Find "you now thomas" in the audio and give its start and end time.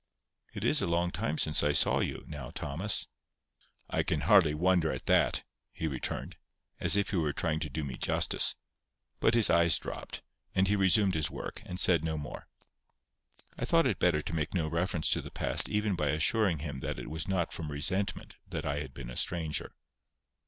1.99-3.05